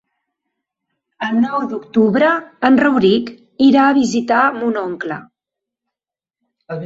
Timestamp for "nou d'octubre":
1.41-2.29